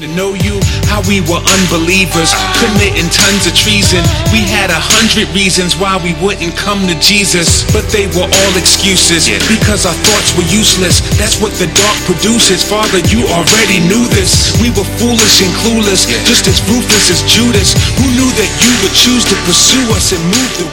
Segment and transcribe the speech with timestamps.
[0.00, 0.56] to know you,
[0.88, 4.00] how we were unbelievers, committing tons of treason.
[4.32, 8.52] We had a hundred reasons why we wouldn't come to Jesus, but they were all
[8.56, 11.04] excuses because our thoughts were useless.
[11.20, 12.64] That's what the dark produces.
[12.64, 14.56] Father, you already knew this.
[14.64, 17.76] We were foolish and clueless, just as ruthless as Judas.
[18.00, 20.66] Who knew that you would choose to pursue us and move to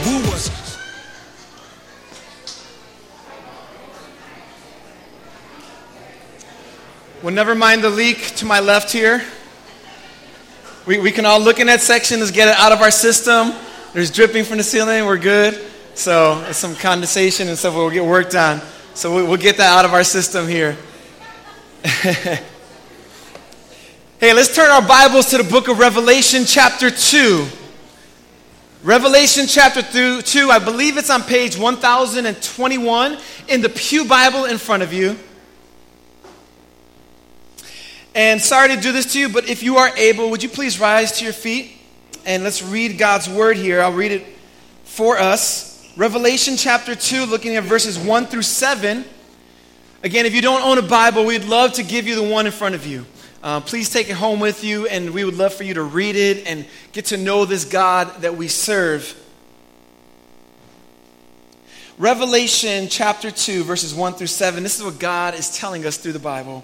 [7.28, 9.22] Well, never mind the leak to my left here.
[10.86, 13.52] We, we can all look in that section, let's get it out of our system.
[13.92, 15.62] There's dripping from the ceiling, we're good.
[15.94, 18.62] So, there's some condensation and stuff we'll get worked on.
[18.94, 20.78] So, we, we'll get that out of our system here.
[21.84, 22.40] hey,
[24.22, 27.46] let's turn our Bibles to the book of Revelation, chapter 2.
[28.84, 33.18] Revelation chapter 2, I believe it's on page 1021
[33.50, 35.18] in the Pew Bible in front of you.
[38.18, 40.80] And sorry to do this to you, but if you are able, would you please
[40.80, 41.74] rise to your feet
[42.26, 43.80] and let's read God's word here.
[43.80, 44.26] I'll read it
[44.86, 45.88] for us.
[45.96, 49.06] Revelation chapter 2, looking at verses 1 through 7.
[50.02, 52.52] Again, if you don't own a Bible, we'd love to give you the one in
[52.52, 53.06] front of you.
[53.44, 56.16] Uh, please take it home with you, and we would love for you to read
[56.16, 59.16] it and get to know this God that we serve.
[62.00, 64.64] Revelation chapter 2, verses 1 through 7.
[64.64, 66.64] This is what God is telling us through the Bible.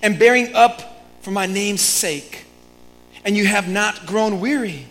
[0.00, 2.44] and bearing up for my name's sake,
[3.24, 4.86] and you have not grown weary.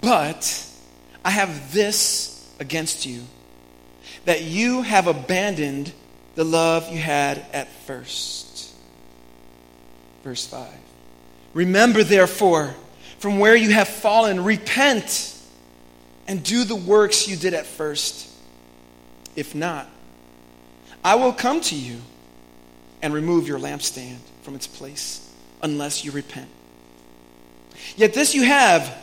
[0.00, 0.66] But
[1.24, 3.22] I have this against you
[4.24, 5.92] that you have abandoned
[6.34, 8.74] the love you had at first.
[10.22, 10.68] Verse 5.
[11.54, 12.74] Remember, therefore,
[13.18, 15.34] from where you have fallen, repent
[16.28, 18.28] and do the works you did at first.
[19.36, 19.88] If not,
[21.04, 22.00] I will come to you
[23.02, 25.28] and remove your lampstand from its place
[25.62, 26.48] unless you repent.
[27.96, 28.96] Yet this you have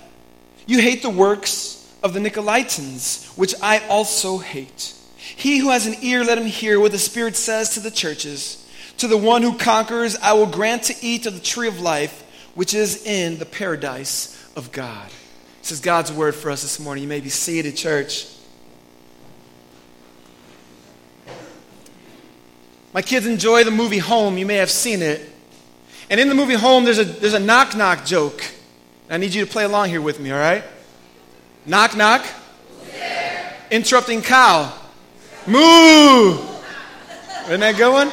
[0.66, 4.94] you hate the works of the Nicolaitans, which I also hate.
[5.18, 8.60] He who has an ear, let him hear what the Spirit says to the churches.
[8.98, 12.24] To the one who conquers, I will grant to eat of the tree of life,
[12.56, 15.10] which is in the paradise of God.
[15.62, 17.04] This is God's word for us this morning.
[17.04, 18.28] You may be seated, church.
[22.94, 24.38] My kids enjoy the movie Home.
[24.38, 25.22] You may have seen it.
[26.10, 28.44] And in the movie Home, there's a, there's a knock knock joke.
[29.10, 30.64] I need you to play along here with me, all right?
[31.66, 32.26] Knock knock.
[32.96, 33.54] Yeah.
[33.72, 34.74] Interrupting cow.
[35.48, 36.38] Moo.
[37.46, 38.12] Isn't that a good one?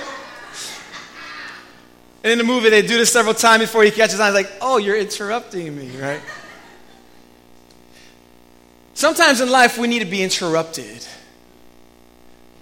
[2.22, 4.26] And in the movie, they do this several times before he catches on.
[4.26, 6.20] He's like, oh, you're interrupting me, right?
[8.94, 11.06] Sometimes in life, we need to be interrupted.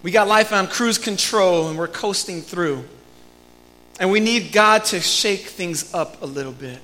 [0.03, 2.85] We got life on cruise control and we're coasting through.
[3.99, 6.79] And we need God to shake things up a little bit.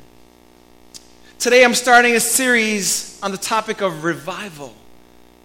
[1.39, 4.75] Today I'm starting a series on the topic of revival.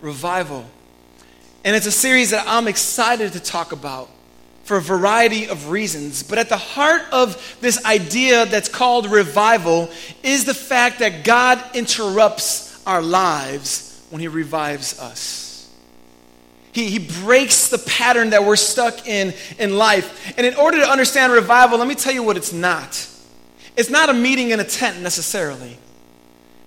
[0.01, 0.65] Revival.
[1.63, 4.09] And it's a series that I'm excited to talk about
[4.63, 6.23] for a variety of reasons.
[6.23, 9.89] But at the heart of this idea that's called revival
[10.23, 15.48] is the fact that God interrupts our lives when He revives us.
[16.71, 20.33] He, he breaks the pattern that we're stuck in in life.
[20.37, 23.07] And in order to understand revival, let me tell you what it's not.
[23.75, 25.77] It's not a meeting in a tent necessarily.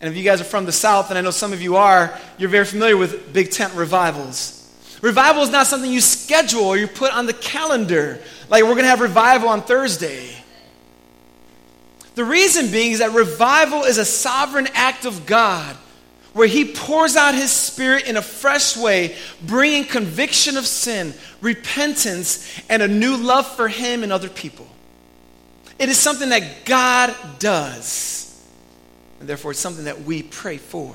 [0.01, 2.19] And if you guys are from the South, and I know some of you are,
[2.37, 4.59] you're very familiar with big tent revivals.
[5.01, 8.21] Revival is not something you schedule or you put on the calendar.
[8.49, 10.31] Like, we're going to have revival on Thursday.
[12.15, 15.77] The reason being is that revival is a sovereign act of God
[16.33, 22.61] where he pours out his spirit in a fresh way, bringing conviction of sin, repentance,
[22.69, 24.67] and a new love for him and other people.
[25.79, 28.43] It is something that God does,
[29.21, 30.95] and therefore it's something that we pray for.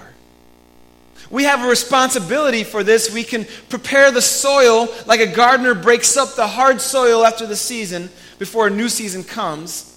[1.30, 3.13] We have a responsibility for this.
[3.13, 7.56] We can prepare the soil like a gardener breaks up the hard soil after the
[7.56, 9.96] season before a new season comes.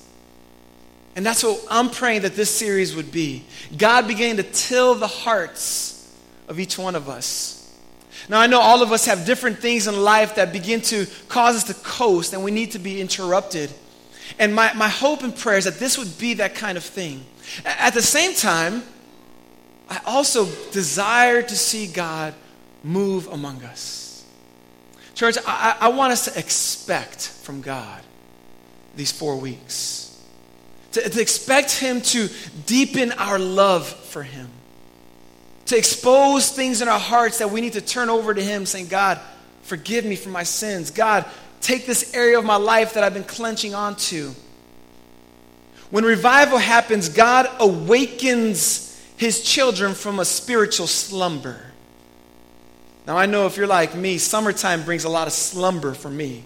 [1.17, 3.45] And that's what I'm praying that this series would be.
[3.77, 5.97] God began to till the hearts
[6.49, 7.57] of each one of us.
[8.29, 11.57] Now, I know all of us have different things in life that begin to cause
[11.57, 13.71] us to coast, and we need to be interrupted.
[14.39, 17.25] and my, my hope and prayer is that this would be that kind of thing.
[17.65, 18.85] At the same time,
[19.89, 22.35] I also desire to see God
[22.85, 24.25] move among us.
[25.15, 28.01] Church, I, I want us to expect from God
[28.95, 30.10] these four weeks.
[30.93, 32.29] To, to expect Him to
[32.67, 34.49] deepen our love for Him.
[35.67, 38.89] To expose things in our hearts that we need to turn over to Him, saying,
[38.89, 39.21] God,
[39.63, 40.91] forgive me for my sins.
[40.91, 41.25] God,
[41.61, 44.33] take this area of my life that I've been clenching onto.
[45.91, 51.61] When revival happens, God awakens His children from a spiritual slumber.
[53.07, 56.45] Now, I know if you're like me, summertime brings a lot of slumber for me.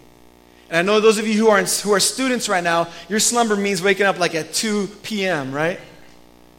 [0.69, 3.57] And I know those of you who are, who are students right now, your slumber
[3.57, 5.79] means waking up like at 2 p.m., right?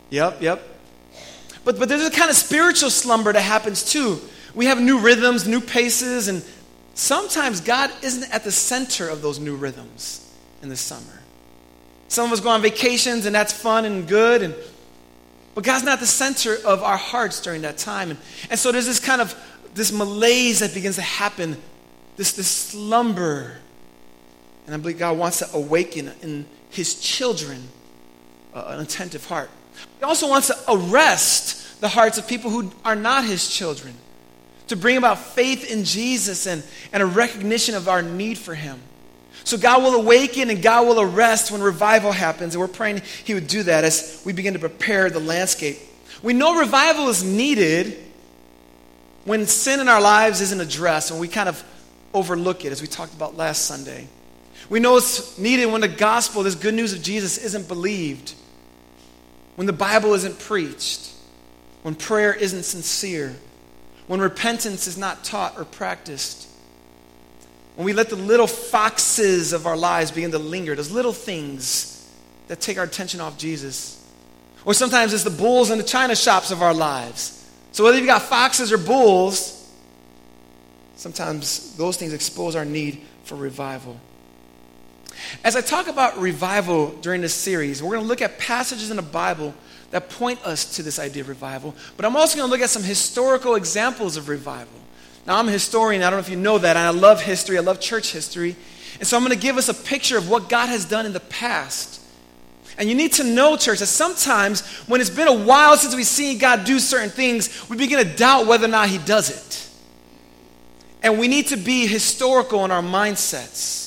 [0.10, 0.62] Yep, yep.
[1.64, 4.22] But, but there's a kind of spiritual slumber that happens too.
[4.54, 6.44] We have new rhythms, new paces, and
[6.94, 10.22] sometimes God isn't at the center of those new rhythms
[10.62, 11.22] in the summer.
[12.08, 14.56] Some of us go on vacations, and that's fun and good, and,
[15.56, 18.12] but God's not the center of our hearts during that time.
[18.12, 18.20] And,
[18.52, 19.36] and so there's this kind of
[19.74, 21.58] this malaise that begins to happen,
[22.16, 23.58] this, this slumber.
[24.66, 27.64] And I believe God wants to awaken in his children
[28.54, 29.50] uh, an attentive heart.
[30.00, 33.94] He also wants to arrest the hearts of people who are not his children,
[34.68, 38.80] to bring about faith in Jesus and, and a recognition of our need for him.
[39.44, 42.56] So God will awaken and God will arrest when revival happens.
[42.56, 45.78] And we're praying He would do that as we begin to prepare the landscape.
[46.24, 48.04] We know revival is needed
[49.24, 51.64] when sin in our lives isn't addressed and we kind of
[52.14, 54.08] overlook it, as we talked about last Sunday.
[54.70, 58.34] We know it's needed when the gospel, this good news of Jesus, isn't believed,
[59.56, 61.14] when the Bible isn't preached,
[61.84, 63.36] when prayer isn't sincere,
[64.08, 66.48] when repentance is not taught or practiced,
[67.76, 72.10] when we let the little foxes of our lives begin to linger, those little things
[72.48, 74.02] that take our attention off Jesus.
[74.66, 77.36] Or sometimes it's the bulls in the china shops of our lives
[77.76, 79.70] so whether you've got foxes or bulls,
[80.96, 84.00] sometimes those things expose our need for revival.
[85.44, 88.98] As I talk about revival during this series, we're going to look at passages in
[88.98, 89.54] the Bible
[89.92, 92.70] that point us to this idea of revival, but I'm also going to look at
[92.70, 94.80] some historical examples of revival.
[95.26, 97.58] Now, I'm a historian, I don't know if you know that, and I love history,
[97.58, 98.56] I love church history.
[99.00, 101.14] And so I'm going to give us a picture of what God has done in
[101.14, 102.02] the past
[102.78, 106.06] and you need to know, church, that sometimes when it's been a while since we've
[106.06, 109.70] seen God do certain things, we begin to doubt whether or not He does it.
[111.02, 113.85] And we need to be historical in our mindsets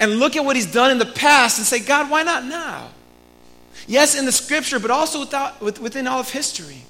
[0.00, 2.90] and look at what He's done in the past and say, God, why not now?
[3.86, 6.82] Yes, in the scripture, but also without, within all of history.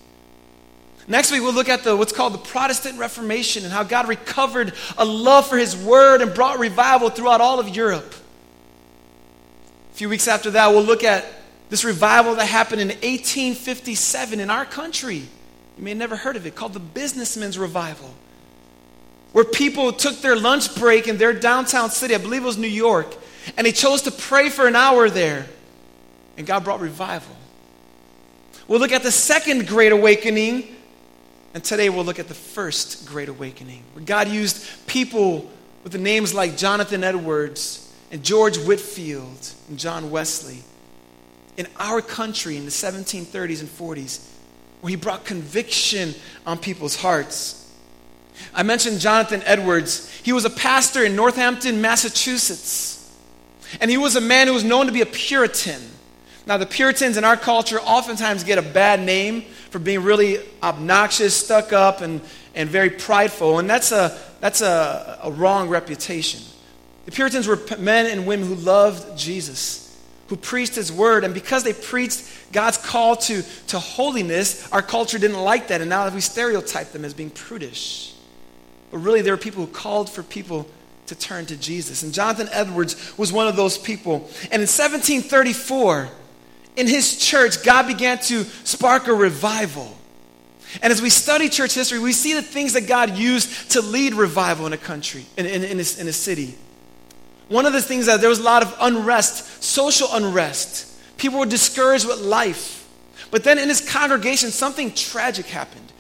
[1.06, 4.73] Next week, we'll look at the, what's called the Protestant Reformation and how God recovered
[4.97, 8.15] a love for His Word and brought revival throughout all of Europe.
[9.93, 11.27] A few weeks after that, we'll look at
[11.69, 15.17] this revival that happened in 1857 in our country.
[15.77, 18.15] You may have never heard of it, called the Businessmen's Revival,
[19.34, 22.69] where people took their lunch break in their downtown city, I believe it was New
[22.69, 23.16] York,
[23.56, 25.44] and they chose to pray for an hour there,
[26.36, 27.34] and God brought revival.
[28.69, 30.69] We'll look at the second great awakening,
[31.52, 35.50] and today we'll look at the first great awakening, where God used people
[35.82, 40.62] with the names like Jonathan Edwards and George Whitefield and John Wesley
[41.56, 44.24] in our country in the 1730s and 40s,
[44.81, 46.14] where he brought conviction
[46.46, 47.62] on people's hearts.
[48.55, 50.10] I mentioned Jonathan Edwards.
[50.22, 52.93] He was a pastor in Northampton, Massachusetts.
[53.81, 55.81] And he was a man who was known to be a Puritan.
[56.46, 61.34] Now, the Puritans in our culture oftentimes get a bad name for being really obnoxious,
[61.34, 62.20] stuck up, and,
[62.55, 63.58] and very prideful.
[63.58, 66.41] And that's a, that's a, a wrong reputation.
[67.06, 69.98] The Puritans were men and women who loved Jesus,
[70.29, 71.24] who preached his word.
[71.24, 75.81] And because they preached God's call to, to holiness, our culture didn't like that.
[75.81, 78.14] And now we stereotype them as being prudish.
[78.94, 80.69] But really, there were people who called for people
[81.06, 82.05] to turn to Jesus.
[82.05, 84.31] And Jonathan Edwards was one of those people.
[84.53, 86.08] And in 1734,
[86.77, 89.98] in his church, God began to spark a revival.
[90.81, 94.15] And as we study church history, we see the things that God used to lead
[94.15, 96.55] revival in a country, in, in, in, a, in a city.
[97.48, 100.86] One of the things that there was a lot of unrest, social unrest.
[101.17, 102.89] People were discouraged with life.
[103.32, 105.93] But then in his congregation, something tragic happened.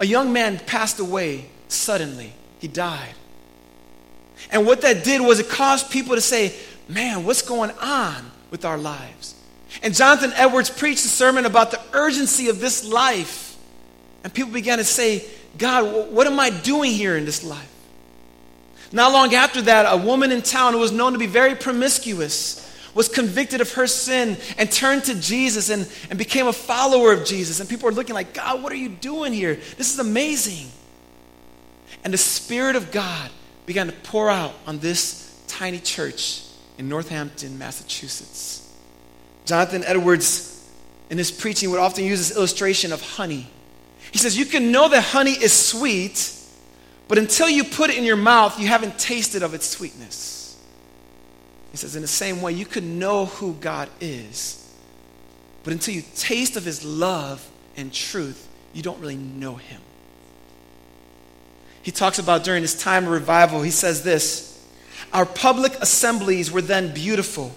[0.00, 3.14] A young man passed away suddenly, he died.
[4.50, 6.54] And what that did was it caused people to say,
[6.88, 9.34] Man, what's going on with our lives?
[9.82, 13.56] And Jonathan Edwards preached a sermon about the urgency of this life.
[14.24, 15.24] And people began to say,
[15.56, 17.70] God, what am I doing here in this life?
[18.92, 22.66] Not long after that, a woman in town who was known to be very promiscuous
[22.92, 27.24] was convicted of her sin and turned to Jesus and, and became a follower of
[27.24, 27.60] Jesus.
[27.60, 29.54] And people were looking like, God, what are you doing here?
[29.54, 30.68] This is amazing.
[32.04, 33.30] And the Spirit of God
[33.66, 36.42] began to pour out on this tiny church
[36.78, 38.68] in Northampton, Massachusetts.
[39.44, 40.68] Jonathan Edwards,
[41.10, 43.48] in his preaching, would often use this illustration of honey.
[44.12, 46.32] He says, You can know that honey is sweet,
[47.08, 50.40] but until you put it in your mouth, you haven't tasted of its sweetness.
[51.70, 54.56] He says, in the same way, you can know who God is,
[55.62, 59.80] but until you taste of his love and truth, you don't really know him.
[61.82, 64.62] He talks about during his time of revival, he says this
[65.12, 67.52] Our public assemblies were then beautiful.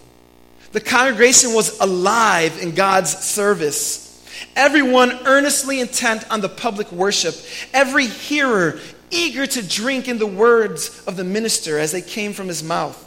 [0.71, 4.09] The congregation was alive in God's service.
[4.55, 7.35] Everyone earnestly intent on the public worship.
[7.73, 8.79] Every hearer
[9.11, 12.99] eager to drink in the words of the minister as they came from his mouth.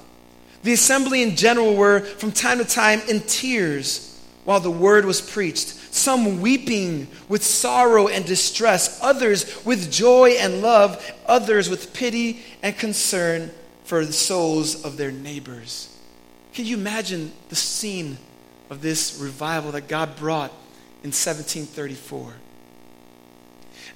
[0.62, 5.20] The assembly in general were from time to time in tears while the word was
[5.20, 12.43] preached, some weeping with sorrow and distress, others with joy and love, others with pity
[12.62, 13.50] and concern
[13.85, 15.97] for the souls of their neighbors.
[16.53, 18.19] Can you imagine the scene
[18.71, 20.50] of this revival that God brought
[21.03, 22.33] in 1734?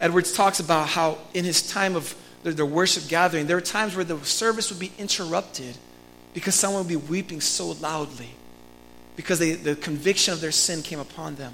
[0.00, 4.04] Edwards talks about how in his time of the worship gathering, there were times where
[4.04, 5.76] the service would be interrupted
[6.32, 8.30] because someone would be weeping so loudly
[9.16, 11.52] because they, the conviction of their sin came upon them.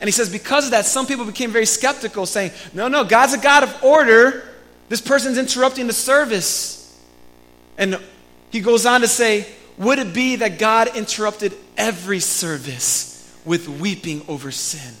[0.00, 3.34] And he says, because of that, some people became very skeptical, saying, No, no, God's
[3.34, 4.48] a God of order.
[4.88, 6.82] This person's interrupting the service.
[7.78, 7.98] And
[8.50, 9.46] he goes on to say,
[9.78, 14.94] Would it be that God interrupted every service with weeping over sin?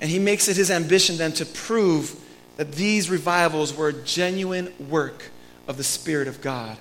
[0.00, 2.18] And he makes it his ambition then to prove
[2.56, 5.30] that these revivals were a genuine work
[5.66, 6.76] of the Spirit of God.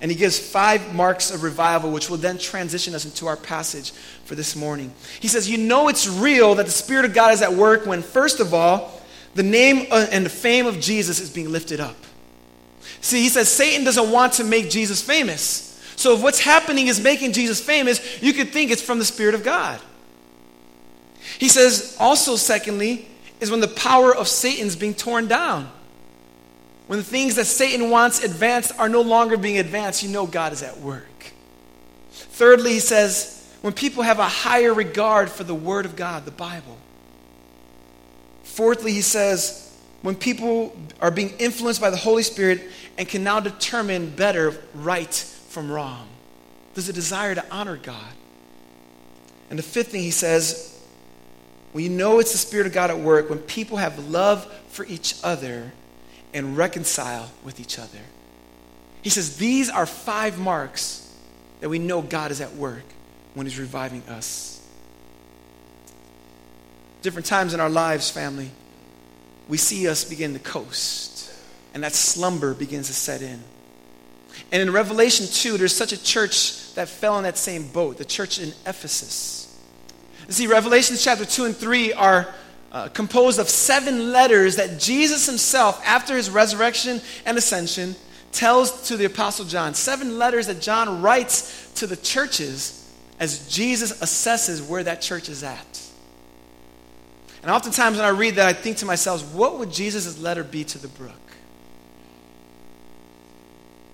[0.00, 3.90] And he gives five marks of revival, which will then transition us into our passage
[4.24, 4.92] for this morning.
[5.18, 8.02] He says, You know it's real that the Spirit of God is at work when,
[8.02, 9.00] first of all,
[9.34, 11.96] the name uh, and the fame of Jesus is being lifted up.
[13.00, 15.64] See, he says Satan doesn't want to make Jesus famous.
[15.96, 19.34] So if what's happening is making Jesus famous, you could think it's from the Spirit
[19.34, 19.80] of God.
[21.38, 23.08] He says, also, secondly,
[23.40, 25.70] is when the power of Satan is being torn down.
[26.88, 30.54] When the things that Satan wants advanced are no longer being advanced, you know God
[30.54, 31.04] is at work.
[32.10, 36.30] Thirdly, he says, when people have a higher regard for the Word of God, the
[36.30, 36.78] Bible.
[38.42, 42.62] Fourthly, he says, when people are being influenced by the Holy Spirit
[42.96, 46.08] and can now determine better right from wrong.
[46.72, 48.14] There's a desire to honor God.
[49.50, 50.80] And the fifth thing he says,
[51.72, 54.86] when you know it's the Spirit of God at work, when people have love for
[54.86, 55.70] each other
[56.34, 57.98] and reconcile with each other.
[59.02, 61.04] He says these are five marks
[61.60, 62.84] that we know God is at work
[63.34, 64.60] when He's reviving us.
[67.02, 68.50] Different times in our lives, family,
[69.48, 71.32] we see us begin to coast,
[71.72, 73.42] and that slumber begins to set in.
[74.52, 78.04] And in Revelation 2, there's such a church that fell in that same boat, the
[78.04, 79.44] church in Ephesus.
[80.26, 82.34] You see, Revelations chapter 2 and 3 are
[82.70, 87.96] uh, composed of seven letters that Jesus himself, after his resurrection and ascension,
[88.32, 89.74] tells to the Apostle John.
[89.74, 95.42] Seven letters that John writes to the churches as Jesus assesses where that church is
[95.42, 95.82] at.
[97.42, 100.64] And oftentimes when I read that, I think to myself, what would Jesus' letter be
[100.64, 101.12] to the brook?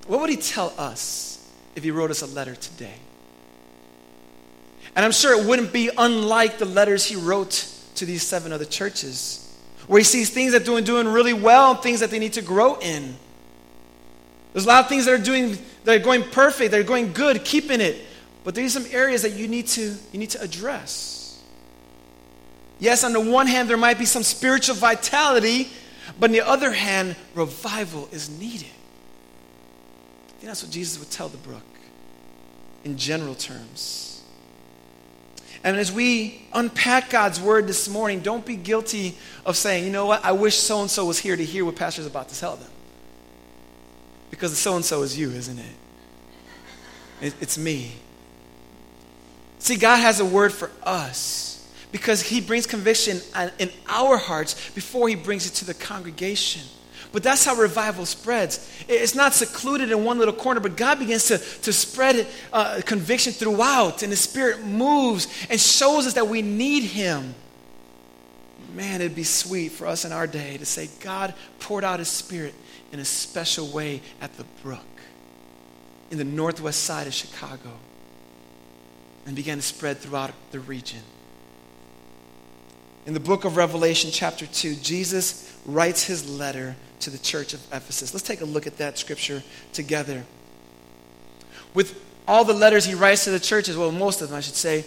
[0.07, 2.95] What would he tell us if he wrote us a letter today?
[4.97, 8.65] And I'm sure it wouldn't be unlike the letters he wrote to these seven other
[8.65, 9.41] churches,
[9.87, 12.35] where he sees things that are doing, doing really well and things that they need
[12.35, 13.15] to grow in.
[14.53, 17.13] There's a lot of things that are doing that are going perfect, that are going
[17.13, 17.97] good, keeping it.
[18.45, 21.43] But there's some areas that you need to you need to address.
[22.79, 25.71] Yes, on the one hand, there might be some spiritual vitality,
[26.19, 28.69] but on the other hand, revival is needed.
[30.29, 31.63] I think that's what Jesus would tell the brook
[32.85, 34.14] in general terms.
[35.65, 39.17] And as we unpack God's word this morning, don't be guilty
[39.47, 41.75] of saying, you know what, I wish so and so was here to hear what
[41.75, 42.71] Pastor's about to tell them.
[44.31, 47.35] Because the so and so is you, isn't it?
[47.41, 47.93] It's me.
[49.59, 53.23] See, God has a word for us because He brings conviction
[53.59, 56.63] in our hearts before He brings it to the congregation.
[57.15, 58.69] But that's how revival spreads.
[58.89, 63.33] It's not secluded in one little corner, but God begins to, to spread uh, conviction
[63.33, 67.37] throughout, and the Spirit moves and shows us that we need Him.
[68.75, 72.09] Man, it'd be sweet for us in our day to say, God poured out His
[72.09, 72.53] Spirit
[72.91, 74.81] in a special way at the brook.
[76.11, 77.71] in the northwest side of Chicago
[79.25, 81.01] and began to spread throughout the region.
[83.07, 87.61] In the book of Revelation, chapter 2, Jesus writes his letter to the church of
[87.73, 88.15] Ephesus.
[88.15, 89.43] Let's take a look at that scripture
[89.73, 90.25] together.
[91.75, 94.55] With all the letters he writes to the churches, well, most of them, I should
[94.55, 94.85] say,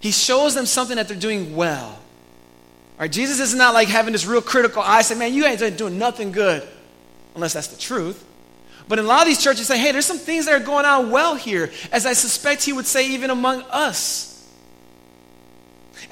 [0.00, 1.88] he shows them something that they're doing well.
[1.88, 1.98] All
[2.98, 5.98] right, Jesus is not like having this real critical eye, saying, man, you ain't doing
[5.98, 6.66] nothing good,
[7.34, 8.24] unless that's the truth.
[8.88, 10.84] But in a lot of these churches say, hey, there's some things that are going
[10.84, 14.31] on well here, as I suspect he would say even among us.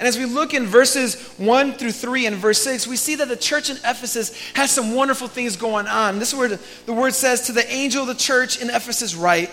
[0.01, 3.27] And as we look in verses 1 through 3 and verse 6, we see that
[3.27, 6.17] the church in Ephesus has some wonderful things going on.
[6.17, 9.51] This is where the, word says, To the angel of the church in Ephesus, write,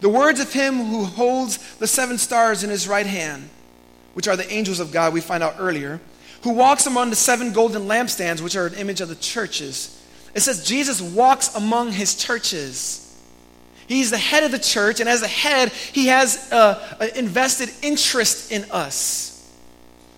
[0.00, 3.50] The words of him who holds the seven stars in his right hand,
[4.14, 6.00] which are the angels of God, we find out earlier,
[6.44, 10.02] who walks among the seven golden lampstands, which are an image of the churches.
[10.34, 13.06] It says Jesus walks among his churches.
[13.86, 18.50] He's the head of the church, and as a head, he has uh, invested interest
[18.50, 19.29] in us.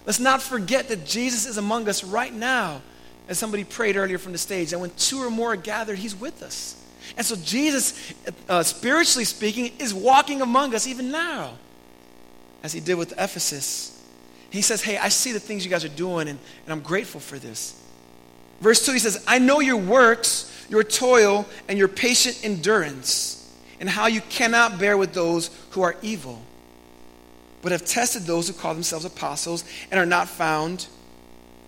[0.05, 2.83] Let's not forget that Jesus is among us right now,
[3.29, 6.15] as somebody prayed earlier from the stage, and when two or more are gathered, he's
[6.15, 6.77] with us.
[7.17, 8.13] And so Jesus,
[8.49, 11.57] uh, spiritually speaking, is walking among us even now,
[12.63, 13.99] as he did with Ephesus.
[14.51, 17.21] He says, Hey, I see the things you guys are doing, and, and I'm grateful
[17.21, 17.79] for this.
[18.61, 23.39] Verse 2, he says, I know your works, your toil, and your patient endurance,
[23.81, 26.41] and how you cannot bear with those who are evil
[27.63, 30.87] but have tested those who call themselves apostles and are not found,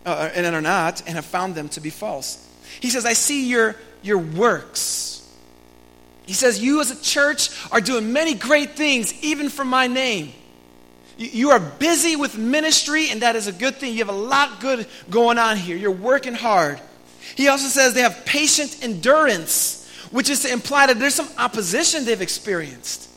[0.05, 2.47] uh, and are not, and have found them to be false.
[2.81, 5.27] He says, I see your, your works.
[6.27, 10.33] He says, You as a church are doing many great things, even for my name.
[11.17, 13.93] You, you are busy with ministry, and that is a good thing.
[13.93, 15.77] You have a lot good going on here.
[15.77, 16.81] You're working hard.
[17.37, 22.05] He also says they have patient endurance, which is to imply that there's some opposition
[22.05, 23.09] they've experienced.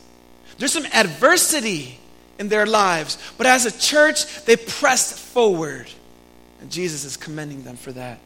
[0.57, 1.99] There's some adversity
[2.39, 3.17] in their lives.
[3.37, 5.87] But as a church, they pressed forward.
[6.61, 8.19] And Jesus is commending them for that.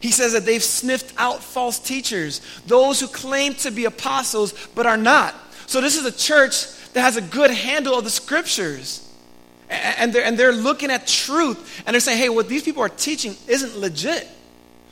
[0.00, 4.86] He says that they've sniffed out false teachers, those who claim to be apostles but
[4.86, 5.34] are not.
[5.66, 9.08] So, this is a church that has a good handle of the scriptures.
[9.68, 12.90] And they're, and they're looking at truth and they're saying, hey, what these people are
[12.90, 14.28] teaching isn't legit.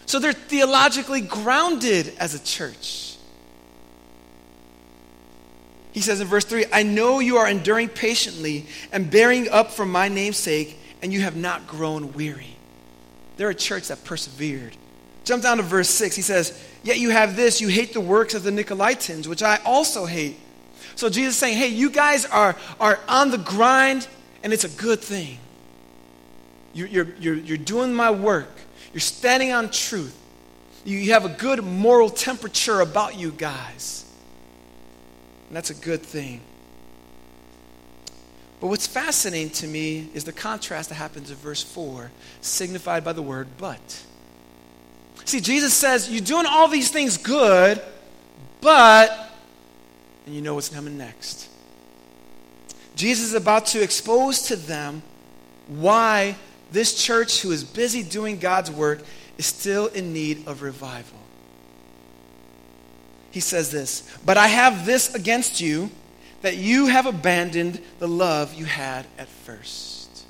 [0.07, 3.10] So, they're theologically grounded as a church.
[5.93, 9.85] He says in verse 3 I know you are enduring patiently and bearing up for
[9.85, 12.57] my name's sake, and you have not grown weary.
[13.37, 14.77] They're a church that persevered.
[15.25, 16.17] Jump down to verse 6.
[16.17, 19.59] He says, Yet you have this, you hate the works of the Nicolaitans, which I
[19.65, 20.37] also hate.
[20.95, 24.07] So Jesus is saying, Hey, you guys are, are on the grind,
[24.43, 25.39] and it's a good thing.
[26.73, 28.51] You're, you're, you're, doing my work,
[28.93, 30.17] you're standing on truth.
[30.85, 34.00] You have a good moral temperature about you guys.
[35.51, 36.41] And that's a good thing.
[38.61, 42.09] But what's fascinating to me is the contrast that happens in verse 4,
[42.41, 44.05] signified by the word but.
[45.25, 47.83] See, Jesus says, You're doing all these things good,
[48.61, 49.11] but,
[50.25, 51.49] and you know what's coming next.
[52.95, 55.03] Jesus is about to expose to them
[55.67, 56.37] why
[56.71, 59.01] this church, who is busy doing God's work,
[59.37, 61.20] is still in need of revival
[63.31, 65.91] he says this But I have this against you,
[66.43, 70.27] that you have abandoned the love you had at first.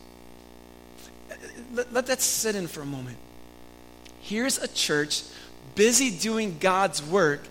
[1.72, 3.16] Let, let that sit in for a moment.
[4.20, 5.22] Here's a church
[5.74, 7.42] busy doing God's work,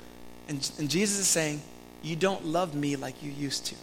[0.47, 1.61] and, and Jesus is saying,
[2.03, 3.75] You don't love me like you used to.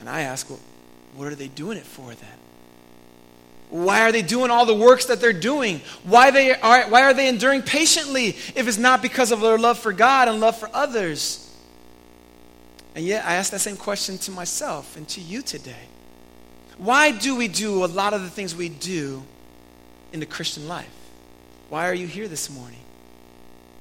[0.00, 0.60] And I ask, Well,
[1.14, 2.47] what are they doing it for then?
[3.70, 5.82] Why are they doing all the works that they're doing?
[6.04, 9.78] Why, they are, why are they enduring patiently if it's not because of their love
[9.78, 11.44] for God and love for others?
[12.94, 15.86] And yet, I ask that same question to myself and to you today.
[16.78, 19.22] Why do we do a lot of the things we do
[20.12, 20.88] in the Christian life?
[21.68, 22.80] Why are you here this morning?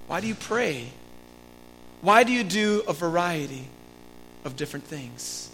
[0.08, 0.90] Why do you pray?
[2.02, 3.68] Why do you do a variety
[4.44, 5.50] of different things?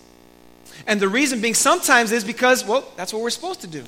[0.87, 3.83] And the reason being sometimes is because, well, that's what we're supposed to do.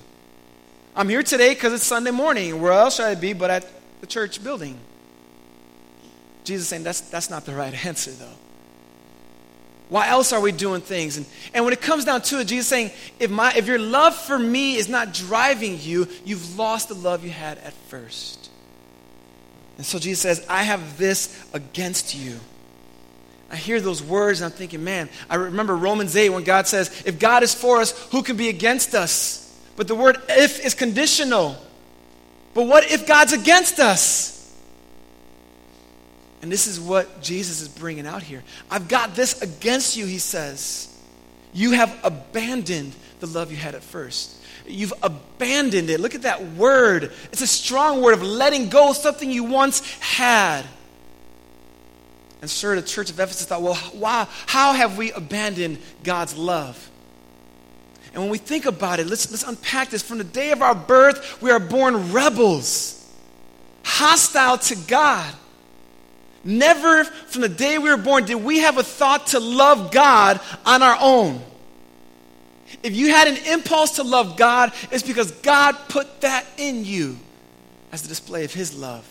[0.96, 2.62] I'm here today because it's Sunday morning.
[2.62, 3.68] Where else should I be but at
[4.00, 4.80] the church building?
[6.46, 8.28] Jesus saying that's, that's not the right answer, though.
[9.90, 11.18] Why else are we doing things?
[11.18, 14.16] And, and when it comes down to it, Jesus saying, if, my, if your love
[14.16, 18.50] for me is not driving you, you've lost the love you had at first.
[19.78, 22.40] And so Jesus says, I have this against you.
[23.52, 27.04] I hear those words and I'm thinking, man, I remember Romans 8 when God says,
[27.06, 29.45] if God is for us, who can be against us?
[29.76, 31.58] But the word if is conditional.
[32.54, 34.32] But what if God's against us?
[36.42, 38.44] And this is what Jesus is bringing out here.
[38.70, 40.96] I've got this against you, he says.
[41.54, 44.36] You have abandoned the love you had at first.
[44.68, 46.00] You've abandoned it.
[46.00, 47.12] Look at that word.
[47.32, 50.66] It's a strong word of letting go of something you once had.
[52.42, 56.92] And sure, the church of Ephesus thought, well, why, how have we abandoned God's love?
[58.16, 60.02] And when we think about it, let's, let's unpack this.
[60.02, 63.06] From the day of our birth, we are born rebels,
[63.84, 65.36] hostile to God.
[66.46, 70.40] Never from the day we were born did we have a thought to love God
[70.66, 71.42] on our own.
[72.84, 77.18] If you had an impulse to love God, it's because God put that in you
[77.92, 79.06] as a display of His love.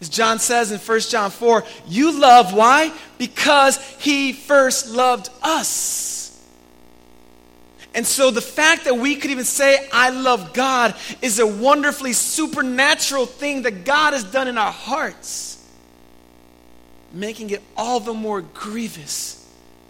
[0.00, 2.92] As John says in 1 John 4, you love, why?
[3.18, 6.11] Because He first loved us.
[7.94, 12.14] And so the fact that we could even say, I love God, is a wonderfully
[12.14, 15.62] supernatural thing that God has done in our hearts,
[17.12, 19.46] making it all the more grievous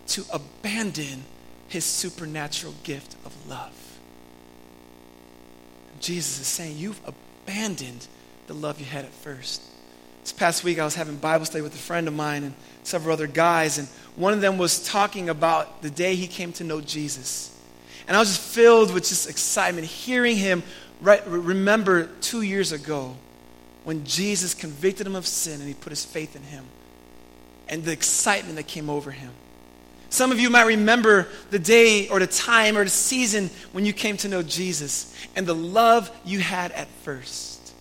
[0.08, 1.24] to abandon
[1.68, 3.72] his supernatural gift of love.
[6.00, 8.06] Jesus is saying, You've abandoned
[8.48, 9.62] the love you had at first.
[10.22, 13.12] This past week, I was having Bible study with a friend of mine and several
[13.12, 13.86] other guys, and
[14.16, 17.51] one of them was talking about the day he came to know Jesus.
[18.06, 20.62] And I was just filled with just excitement hearing him
[21.00, 23.16] right, remember two years ago
[23.84, 26.64] when Jesus convicted him of sin and he put his faith in him
[27.68, 29.30] and the excitement that came over him.
[30.10, 33.92] Some of you might remember the day or the time or the season when you
[33.92, 37.72] came to know Jesus and the love you had at first.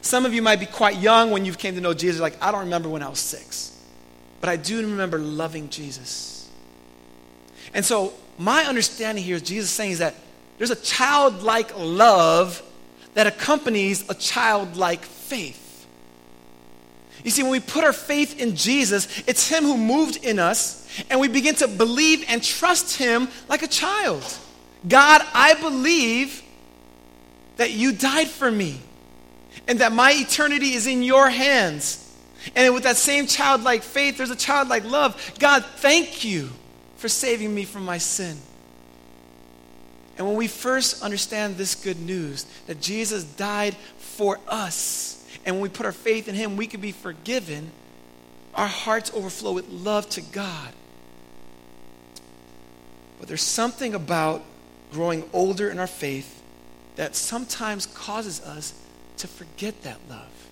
[0.00, 2.50] Some of you might be quite young when you came to know Jesus, like, I
[2.50, 3.78] don't remember when I was six,
[4.40, 6.48] but I do remember loving Jesus.
[7.74, 10.14] And so, my understanding here is Jesus saying is that
[10.58, 12.62] there's a childlike love
[13.14, 15.86] that accompanies a childlike faith.
[17.24, 20.86] You see, when we put our faith in Jesus, it's Him who moved in us,
[21.08, 24.24] and we begin to believe and trust Him like a child.
[24.88, 26.42] God, I believe
[27.56, 28.80] that you died for me,
[29.68, 31.98] and that my eternity is in your hands.
[32.56, 35.34] And with that same childlike faith, there's a childlike love.
[35.38, 36.50] God, thank you
[37.02, 38.38] for saving me from my sin.
[40.16, 45.64] And when we first understand this good news, that Jesus died for us, and when
[45.64, 47.72] we put our faith in Him, we can be forgiven,
[48.54, 50.72] our hearts overflow with love to God.
[53.18, 54.44] But there's something about
[54.92, 56.40] growing older in our faith
[56.94, 58.74] that sometimes causes us
[59.16, 60.48] to forget that love.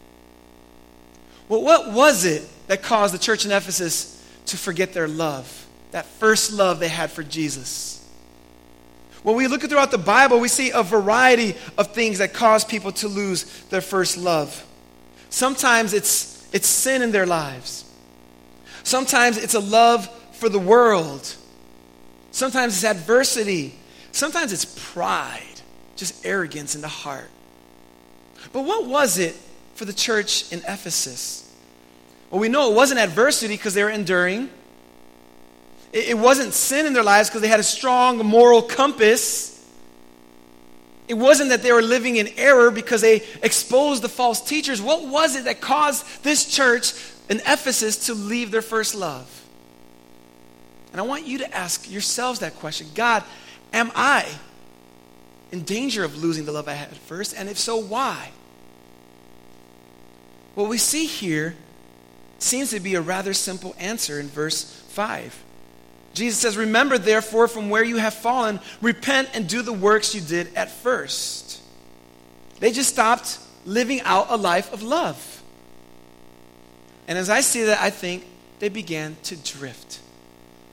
[1.48, 5.68] Well, what was it that caused the church in Ephesus to forget their love?
[5.92, 7.96] That first love they had for Jesus.
[9.22, 12.92] When we look throughout the Bible, we see a variety of things that cause people
[12.92, 14.66] to lose their first love.
[15.28, 17.84] Sometimes it's, it's sin in their lives.
[18.82, 21.36] Sometimes it's a love for the world.
[22.30, 23.74] Sometimes it's adversity.
[24.12, 25.60] Sometimes it's pride,
[25.96, 27.28] just arrogance in the heart.
[28.52, 29.36] But what was it
[29.74, 31.46] for the church in Ephesus?
[32.30, 34.48] Well, we know it wasn't adversity because they were enduring.
[35.92, 39.48] It, wasn't sin in their lives because they had a strong moral compass.
[41.08, 44.80] It wasn't that they were living in error because they exposed the false teachers.
[44.80, 46.92] What was it that caused this church
[47.28, 49.28] in Ephesus to leave their first love?
[50.92, 53.24] And I want you to ask yourselves that question God,
[53.72, 54.26] am I
[55.50, 57.34] in danger of losing the love I had at first?
[57.36, 58.30] And if so, why?
[60.54, 61.56] What we see here
[62.38, 65.44] seems to be a rather simple answer in verse 5.
[66.12, 70.20] Jesus says, Remember, therefore, from where you have fallen, repent and do the works you
[70.20, 71.62] did at first.
[72.58, 75.42] They just stopped living out a life of love.
[77.08, 78.26] And as I see that, I think
[78.58, 80.00] they began to drift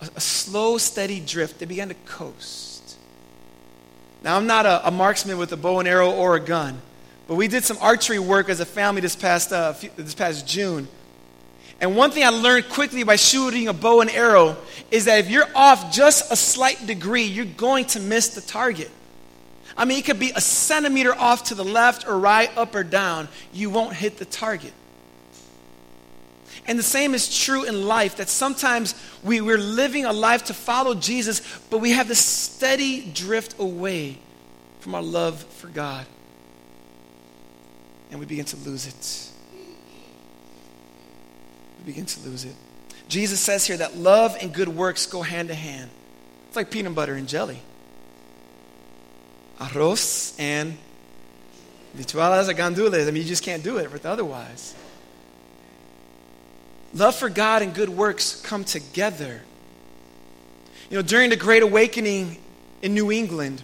[0.01, 1.59] a, a slow, steady drift.
[1.59, 2.97] They began to coast.
[4.23, 6.81] Now, I'm not a, a, marksman with a bow and arrow or a gun,
[7.27, 10.87] but we did some archery work as a family this past, uh, this past June.
[11.79, 14.57] And one thing I learned quickly by shooting a bow and arrow
[14.89, 18.89] is that if you're off just a slight degree, you're going to miss the target.
[19.75, 22.83] I mean, it could be a centimeter off to the left or right, up or
[22.83, 23.27] down.
[23.53, 24.73] You won't hit the target.
[26.65, 30.53] And the same is true in life that sometimes we, we're living a life to
[30.55, 34.17] follow Jesus, but we have this steady drift away
[34.79, 36.05] from our love for God.
[38.09, 39.26] And we begin to lose it
[41.87, 42.53] begin to lose it.
[43.07, 45.89] Jesus says here that love and good works go hand to hand.
[46.47, 47.59] It's like peanut butter and jelly.
[49.59, 50.77] Arroz and
[51.97, 53.07] bichuelas gandules.
[53.07, 54.75] I mean, you just can't do it otherwise.
[56.93, 59.41] Love for God and good works come together.
[60.89, 62.37] You know, during the Great Awakening
[62.81, 63.63] in New England,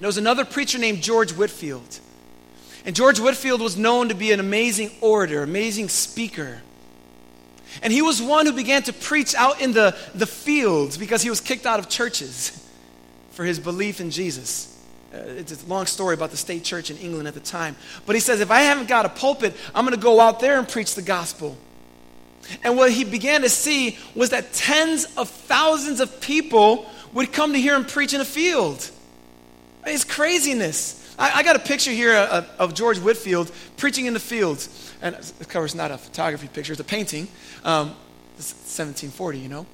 [0.00, 2.00] there was another preacher named George Whitefield.
[2.84, 6.62] And George Whitefield was known to be an amazing orator, amazing speaker.
[7.82, 11.30] And he was one who began to preach out in the, the fields because he
[11.30, 12.62] was kicked out of churches
[13.30, 14.72] for his belief in Jesus.
[15.12, 17.76] Uh, it's a long story about the state church in England at the time.
[18.06, 20.58] But he says, if I haven't got a pulpit, I'm going to go out there
[20.58, 21.56] and preach the gospel.
[22.62, 27.52] And what he began to see was that tens of thousands of people would come
[27.52, 28.90] to hear him preach in a field.
[29.84, 31.02] It's craziness.
[31.18, 34.85] I, I got a picture here of, of, George Whitefield preaching in the fields.
[35.02, 37.28] And the cover's not a photography picture, it's a painting.
[37.64, 37.94] Um,
[38.38, 39.66] it's 1740, you know.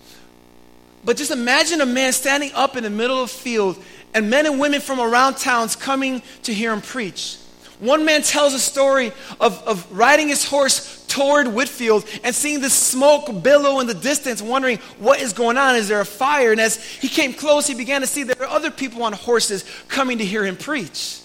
[1.05, 3.83] But just imagine a man standing up in the middle of a field
[4.15, 7.39] and men and women from around towns coming to hear him preach.
[7.81, 12.71] One man tells a story of, of riding his horse toward Whitefield and seeing the
[12.71, 15.75] smoke billow in the distance, wondering what is going on.
[15.75, 16.53] Is there a fire?
[16.53, 19.65] And as he came close, he began to see there are other people on horses
[19.89, 21.21] coming to hear him preach.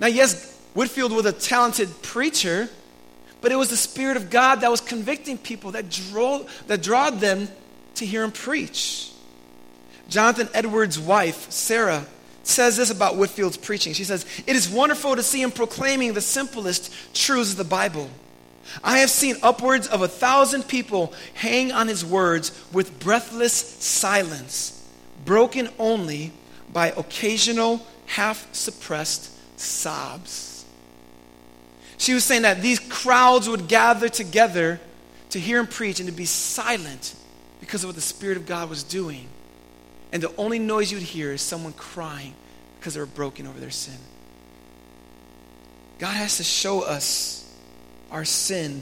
[0.00, 2.68] Now, yes, Whitefield was a talented preacher,
[3.40, 7.20] but it was the Spirit of God that was convicting people that drew that drawed
[7.20, 7.48] them
[7.96, 9.12] to hear him preach.
[10.08, 12.06] Jonathan Edwards' wife, Sarah,
[12.42, 13.92] says this about Whitefield's preaching.
[13.92, 18.10] She says, It is wonderful to see him proclaiming the simplest truths of the Bible.
[18.84, 24.84] I have seen upwards of a thousand people hang on his words with breathless silence,
[25.24, 26.32] broken only
[26.72, 30.49] by occasional, half suppressed sobs.
[32.00, 34.80] She was saying that these crowds would gather together
[35.28, 37.14] to hear him preach and to be silent
[37.60, 39.28] because of what the Spirit of God was doing.
[40.10, 42.32] And the only noise you'd hear is someone crying
[42.78, 43.98] because they were broken over their sin.
[45.98, 47.46] God has to show us
[48.10, 48.80] our sin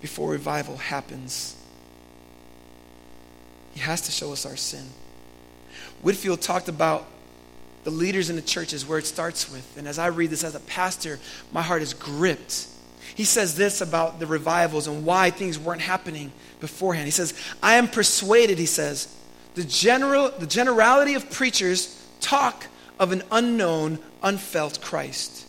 [0.00, 1.54] before revival happens.
[3.74, 4.86] He has to show us our sin.
[6.00, 7.06] Whitefield talked about
[7.84, 9.76] the leaders in the churches where it starts with.
[9.76, 11.18] And as I read this as a pastor,
[11.52, 12.68] my heart is gripped.
[13.14, 17.06] He says this about the revivals and why things weren't happening beforehand.
[17.06, 19.14] He says, I am persuaded, he says,
[19.54, 22.66] the, general, the generality of preachers talk
[22.98, 25.44] of an unknown, unfelt Christ.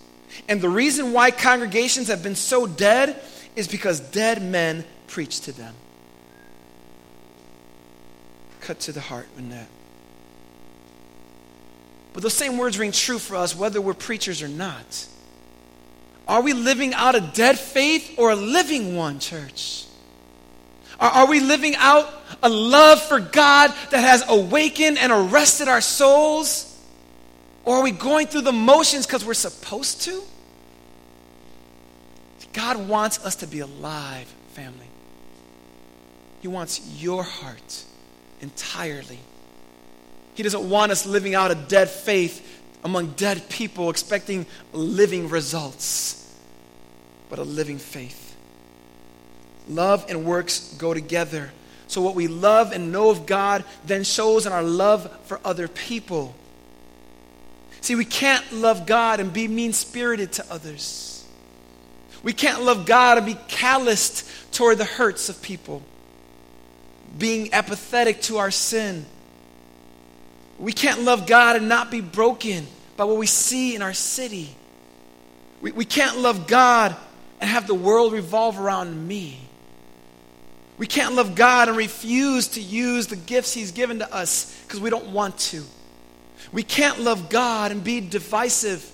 [0.49, 3.21] And the reason why congregations have been so dead
[3.55, 5.73] is because dead men preach to them.
[8.61, 9.67] Cut to the heart when that.
[12.13, 15.07] But those same words ring true for us whether we're preachers or not.
[16.27, 19.85] Are we living out a dead faith or a living one, church?
[20.99, 25.81] Are, are we living out a love for God that has awakened and arrested our
[25.81, 26.69] souls?
[27.65, 30.21] Or are we going through the motions because we're supposed to?
[32.53, 34.87] God wants us to be alive, family.
[36.41, 37.83] He wants your heart
[38.41, 39.19] entirely.
[40.35, 46.19] He doesn't want us living out a dead faith among dead people expecting living results,
[47.29, 48.35] but a living faith.
[49.69, 51.51] Love and works go together.
[51.87, 55.67] So, what we love and know of God then shows in our love for other
[55.67, 56.33] people.
[57.81, 61.25] See, we can't love God and be mean spirited to others.
[62.23, 65.83] We can't love God and be calloused toward the hurts of people,
[67.17, 69.05] being apathetic to our sin
[70.59, 74.49] we can't love God and not be broken by what we see in our city.
[75.61, 76.95] We, we can't love God
[77.41, 79.39] and have the world revolve around me.
[80.77, 84.79] We can't love God and refuse to use the gifts He's given to us because
[84.79, 85.63] we don't want to.
[86.51, 88.89] We can't love God and be divisive.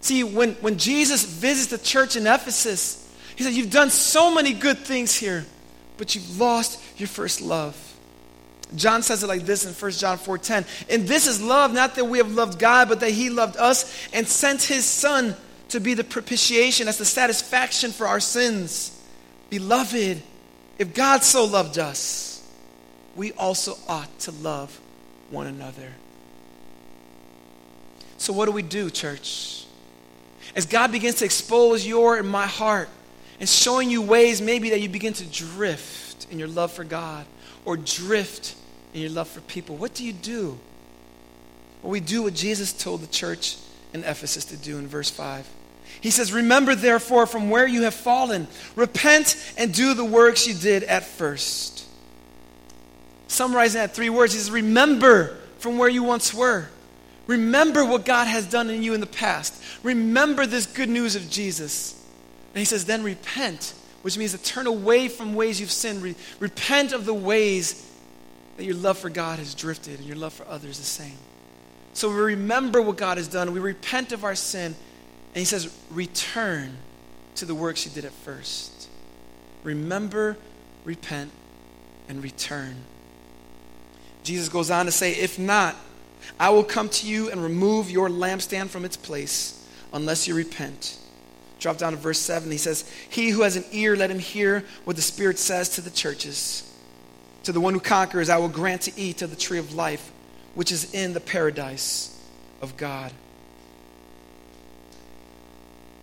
[0.00, 3.02] See, when, when Jesus visits the church in Ephesus,
[3.34, 5.44] he said, You've done so many good things here,
[5.96, 7.85] but you've lost your first love.
[8.74, 10.64] John says it like this in 1 John 4:10.
[10.90, 13.90] And this is love, not that we have loved God, but that he loved us
[14.12, 15.36] and sent his son
[15.68, 18.92] to be the propitiation, as the satisfaction for our sins.
[19.50, 20.22] Beloved,
[20.78, 22.42] if God so loved us,
[23.14, 24.78] we also ought to love
[25.30, 25.92] one another.
[28.18, 29.64] So what do we do, church?
[30.54, 32.88] As God begins to expose your and my heart
[33.38, 37.26] and showing you ways maybe that you begin to drift in your love for God
[37.66, 38.54] or drift
[38.94, 40.58] in your love for people, what do you do?
[41.82, 43.58] Well, we do what Jesus told the church
[43.92, 45.46] in Ephesus to do in verse 5.
[46.00, 50.54] He says, Remember therefore from where you have fallen, repent and do the works you
[50.54, 51.84] did at first.
[53.28, 56.68] Summarizing that three words, he says, Remember from where you once were.
[57.26, 59.60] Remember what God has done in you in the past.
[59.82, 62.00] Remember this good news of Jesus.
[62.56, 66.02] And he says, then repent, which means to turn away from ways you've sinned.
[66.02, 67.90] Re- repent of the ways
[68.56, 71.16] that your love for God has drifted and your love for others the same.
[71.92, 73.52] So we remember what God has done.
[73.52, 74.74] We repent of our sin.
[75.34, 76.76] And he says, return
[77.36, 78.88] to the works you did at first.
[79.62, 80.36] Remember,
[80.84, 81.30] repent,
[82.08, 82.76] and return.
[84.22, 85.76] Jesus goes on to say, If not,
[86.38, 90.98] I will come to you and remove your lampstand from its place unless you repent.
[91.66, 92.48] Drop down to verse 7.
[92.48, 95.80] He says, He who has an ear, let him hear what the Spirit says to
[95.80, 96.62] the churches.
[97.42, 100.12] To the one who conquers, I will grant to eat of the tree of life,
[100.54, 102.16] which is in the paradise
[102.62, 103.10] of God.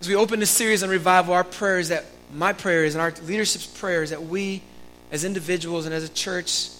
[0.02, 3.02] As we open this series on revival, our prayer is that my prayer is and
[3.02, 4.62] our leadership's prayer is that we
[5.14, 6.72] as individuals and as a church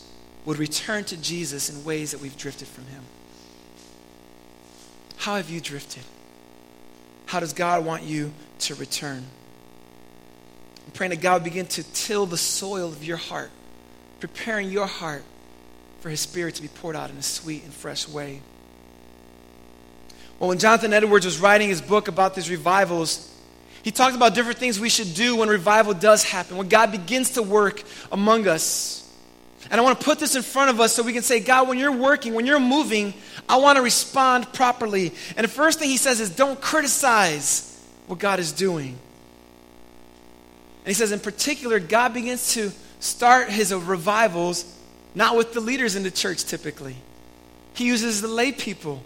[0.44, 3.04] would return to Jesus in ways that we've drifted from him.
[5.16, 6.04] How have you drifted?
[7.34, 8.32] How does God want you
[8.68, 9.26] to return?
[10.86, 13.52] I'm praying that God begin to till the soil of your heart,
[14.20, 15.24] preparing your heart
[16.02, 18.42] for his spirit to be poured out in a sweet and fresh way.
[20.40, 23.34] Well, when Jonathan Edwards was writing his book about these revivals,
[23.84, 27.32] he talked about different things we should do when revival does happen, when God begins
[27.32, 29.00] to work among us.
[29.72, 31.70] And I want to put this in front of us so we can say, God,
[31.70, 33.14] when you're working, when you're moving,
[33.48, 35.14] I want to respond properly.
[35.38, 37.73] And the first thing he says is, don't criticize
[38.08, 38.98] what God is doing.
[40.80, 44.66] And he says, in particular, God begins to start his revivals
[45.16, 46.96] not with the leaders in the church typically,
[47.74, 49.04] he uses the lay people.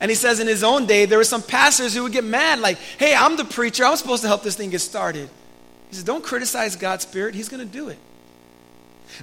[0.00, 2.58] And he says in his own day, there were some pastors who would get mad,
[2.58, 3.84] like, hey, I'm the preacher.
[3.84, 5.30] I'm supposed to help this thing get started.
[5.88, 7.34] He says, don't criticize God's Spirit.
[7.34, 7.98] He's going to do it.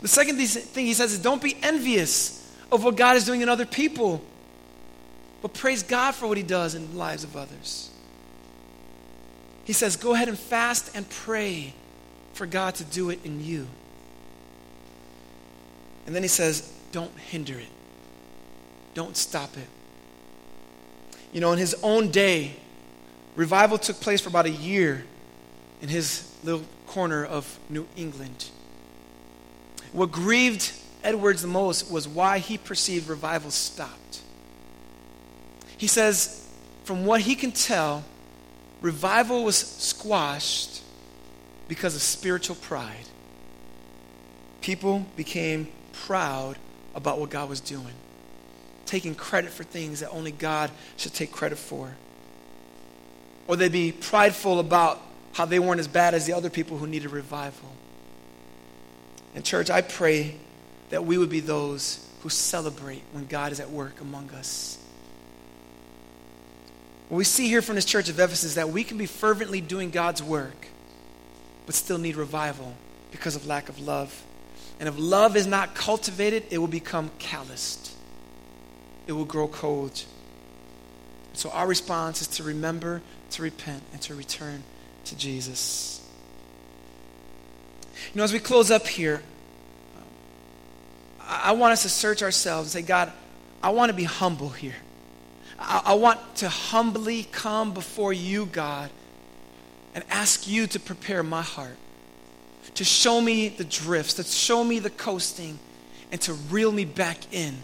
[0.01, 2.37] The second thing he says is don't be envious
[2.71, 4.21] of what God is doing in other people,
[5.41, 7.90] but praise God for what he does in the lives of others.
[9.71, 11.73] He says, go ahead and fast and pray
[12.33, 13.67] for God to do it in you.
[16.05, 17.69] And then he says, don't hinder it,
[18.95, 19.69] don't stop it.
[21.31, 22.51] You know, in his own day,
[23.37, 25.05] revival took place for about a year
[25.81, 28.49] in his little corner of New England.
[29.93, 34.21] What grieved Edwards the most was why he perceived revival stopped.
[35.77, 36.45] He says,
[36.83, 38.03] from what he can tell,
[38.81, 40.81] revival was squashed
[41.67, 43.05] because of spiritual pride.
[44.61, 46.57] People became proud
[46.93, 47.93] about what God was doing
[48.91, 51.95] taking credit for things that only God should take credit for.
[53.47, 54.99] Or they'd be prideful about
[55.31, 57.69] how they weren't as bad as the other people who needed revival.
[59.33, 60.35] And, church, I pray
[60.89, 64.77] that we would be those who celebrate when God is at work among us.
[67.11, 69.59] What we see here from this church of Ephesus is that we can be fervently
[69.59, 70.67] doing God's work,
[71.65, 72.73] but still need revival
[73.11, 74.23] because of lack of love.
[74.79, 77.91] And if love is not cultivated, it will become calloused
[79.07, 80.03] it will grow cold.
[81.33, 84.63] So our response is to remember, to repent, and to return
[85.05, 86.01] to Jesus.
[88.13, 89.21] You know, as we close up here,
[91.19, 93.11] I want us to search ourselves and say, God,
[93.63, 94.75] I want to be humble here.
[95.59, 98.89] I, I want to humbly come before you, God,
[99.93, 101.77] and ask you to prepare my heart,
[102.75, 105.59] to show me the drifts, to show me the coasting,
[106.11, 107.57] and to reel me back in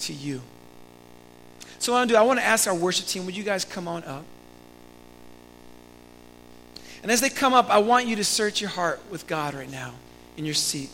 [0.00, 0.42] to you.
[1.78, 3.42] So, what I want to do, I want to ask our worship team, would you
[3.42, 4.24] guys come on up?
[7.02, 9.70] And as they come up, I want you to search your heart with God right
[9.70, 9.92] now
[10.36, 10.90] in your seat.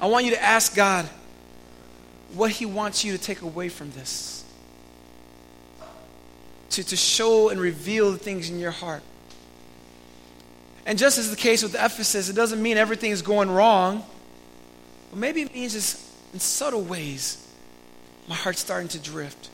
[0.00, 1.08] I want you to ask God
[2.36, 4.44] what He wants you to take away from this.
[6.70, 9.02] To, to show and reveal the things in your heart.
[10.84, 14.04] And just as the case with Ephesus, it doesn't mean everything is going wrong.
[15.10, 16.00] But maybe it means just
[16.32, 17.44] in subtle ways,
[18.28, 19.50] my heart's starting to drift.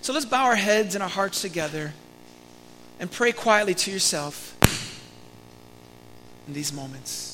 [0.00, 1.92] So let's bow our heads and our hearts together
[3.00, 4.56] and pray quietly to yourself
[6.46, 7.27] in these moments.